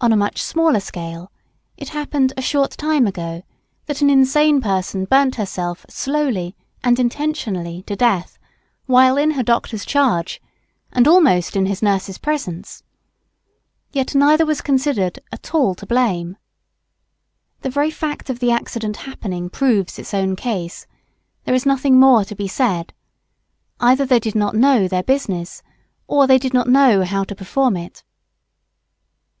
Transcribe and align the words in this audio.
On 0.00 0.12
a 0.12 0.16
much 0.16 0.40
smaller 0.40 0.78
scale, 0.78 1.32
it 1.76 1.88
happened, 1.88 2.32
a 2.36 2.40
short 2.40 2.70
time 2.78 3.04
ago, 3.08 3.42
that 3.86 4.00
an 4.00 4.08
insane 4.08 4.60
person 4.60 5.06
burned 5.06 5.34
herself 5.34 5.84
slowly 5.88 6.54
and 6.84 7.00
intentionally 7.00 7.82
to 7.88 7.96
death, 7.96 8.38
while 8.86 9.16
in 9.16 9.32
her 9.32 9.42
doctor's 9.42 9.84
charge 9.84 10.40
and 10.92 11.08
almost 11.08 11.56
in 11.56 11.66
her 11.66 11.74
nurse's 11.82 12.16
presence. 12.16 12.84
Yet 13.90 14.14
neither 14.14 14.46
was 14.46 14.60
considered 14.60 15.18
"at 15.32 15.52
all 15.52 15.74
to 15.74 15.84
blame." 15.84 16.36
The 17.62 17.70
very 17.70 17.90
fact 17.90 18.30
of 18.30 18.38
the 18.38 18.52
accident 18.52 18.98
happening 18.98 19.50
proves 19.50 19.98
its 19.98 20.14
own 20.14 20.36
case. 20.36 20.86
There 21.42 21.56
is 21.56 21.66
nothing 21.66 21.98
more 21.98 22.24
to 22.26 22.36
be 22.36 22.46
said. 22.46 22.94
Either 23.80 24.06
they 24.06 24.20
did 24.20 24.36
not 24.36 24.54
know 24.54 24.86
their 24.86 25.02
business 25.02 25.60
or 26.06 26.28
they 26.28 26.38
did 26.38 26.54
not 26.54 26.68
know 26.68 27.02
how 27.02 27.24
to 27.24 27.34
perform 27.34 27.76
it. 27.76 28.04